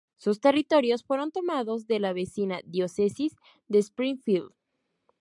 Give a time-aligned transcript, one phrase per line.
[0.17, 3.35] Sus territorios fueron tomados de la vecina Diócesis
[3.67, 4.51] de Springfield.